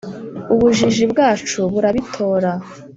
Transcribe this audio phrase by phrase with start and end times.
[0.53, 2.51] ubujiji bwacu burabitora,